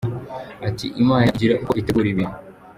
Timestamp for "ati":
0.67-0.87